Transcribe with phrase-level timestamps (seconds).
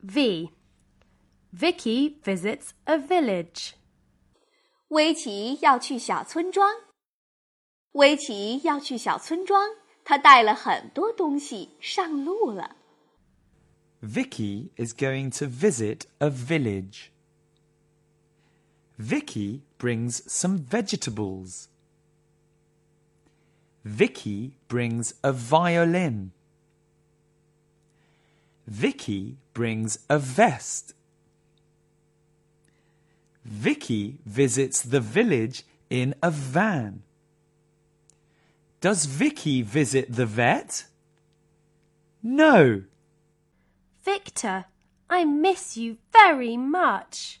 [0.00, 0.50] V.
[1.52, 3.72] Vicky visits a village.
[4.88, 6.72] 威奇要去小村庄。
[7.92, 9.70] 威奇要去小村庄，
[10.04, 12.76] 他带了很多东西上路了。
[14.02, 17.10] Vicky is going to visit a village.
[18.98, 21.68] Vicky brings some vegetables.
[23.82, 26.30] Vicky brings a violin.
[28.71, 30.93] Vicky brings a vest.
[33.43, 37.03] Vicky visits the village in a van.
[38.79, 40.85] Does Vicky visit the vet?
[42.23, 42.83] No.
[44.05, 44.63] Victor,
[45.09, 47.40] I miss you very much.